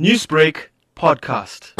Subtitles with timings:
[0.00, 1.72] Newsbreak podcast.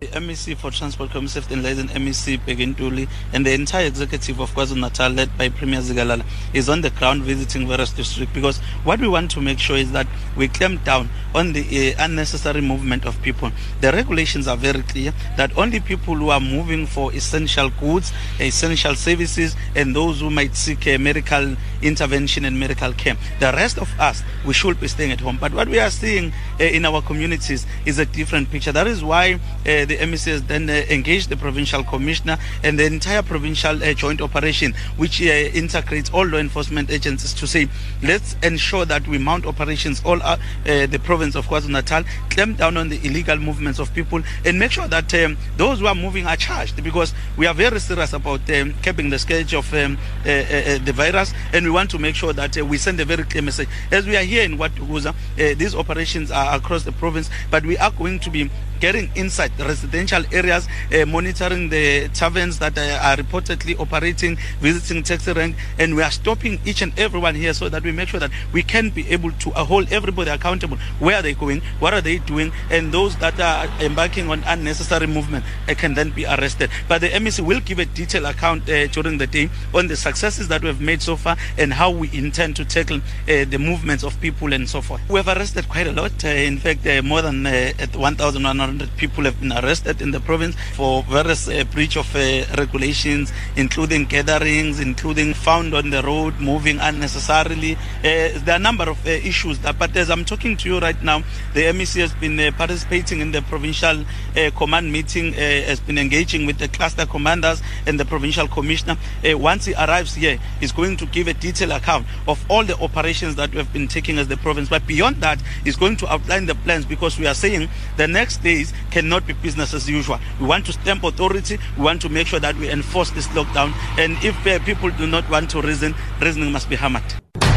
[0.00, 4.50] The MEC for Transport, Safety and Liaison, MEC Bheki Ntuli, and the entire executive of
[4.56, 9.06] KwaZulu-Natal, led by Premier Zikalala, is on the ground visiting various districts because what we
[9.06, 13.20] want to make sure is that we clamp down on the uh, unnecessary movement of
[13.22, 13.50] people.
[13.80, 18.96] The regulations are very clear that only people who are moving for essential goods, essential
[18.96, 23.16] services, and those who might seek a medical intervention and medical care.
[23.38, 25.38] The rest of us, we should be staying at home.
[25.40, 28.72] But what we are seeing uh, in our communities is a different picture.
[28.72, 33.22] That is why uh, the MEC then uh, engaged the provincial commissioner and the entire
[33.22, 37.68] provincial uh, joint operation, which uh, integrates all law enforcement agencies to say,
[38.02, 42.88] let's ensure that we mount operations all uh, the province of KwaZulu-Natal, clamp down on
[42.88, 46.36] the illegal movements of people, and make sure that um, those who are moving are
[46.36, 51.32] charged because we are very serious about um, keeping the scourge of um, the virus,
[51.52, 53.68] and we want to make sure that we send a very clear message.
[53.90, 55.14] As we are here in KwaDukuza,
[55.56, 59.64] these operations are across the province, but we are going to be getting inside the
[59.64, 65.96] residential areas, uh, monitoring the taverns that uh, are reportedly operating, visiting taxi rank, and
[65.96, 68.90] we are stopping each and everyone here so that we make sure that we can
[68.90, 70.78] be able to uh, hold everybody accountable.
[71.08, 71.62] Where are they going?
[71.78, 72.52] What are they doing?
[72.70, 76.68] And those that are embarking on unnecessary movement uh, can then be arrested.
[76.86, 80.48] But the MEC will give a detailed account uh, during the day on the successes
[80.48, 84.04] that we have made so far and how we intend to tackle uh, the movements
[84.04, 85.00] of people and so forth.
[85.08, 86.12] We have arrested quite a lot.
[86.24, 91.96] in fact, more than 1,100 people have been arrested in the province for various breach
[91.96, 97.78] of regulations, including gatherings, including found on the road, moving unnecessarily.
[98.02, 99.58] There are a number of issues.
[99.60, 101.22] That, but as I'm talking to you right now,
[101.54, 104.04] the MEC has been uh, participating in the provincial
[104.36, 108.96] uh, command meeting, has been engaging with the cluster commanders and the provincial commissioner.
[109.24, 113.36] once he arrives here, he's going to give a detailed account of all the operations
[113.36, 114.68] that we have been taking as the province.
[114.68, 118.38] But beyond that, he's going to outline the plans because we are saying the next
[118.38, 120.18] days cannot be business as usual.
[120.40, 121.58] We want to stamp authority.
[121.76, 123.72] We want to make sure that we enforce this lockdown.
[123.98, 127.04] And if uh, people do not want to reason, reasoning must be hammered.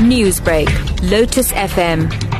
[0.00, 0.68] Newsbreak,
[1.10, 2.08] Lotus FM,